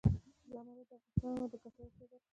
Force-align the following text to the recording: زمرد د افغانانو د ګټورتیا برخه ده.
زمرد 0.51 0.81
د 0.89 0.91
افغانانو 0.99 1.45
د 1.51 1.53
ګټورتیا 1.63 1.99
برخه 1.99 2.05
ده. 2.21 2.27